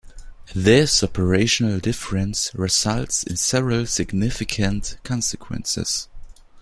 [0.55, 6.07] This operational difference results in several significant consequences.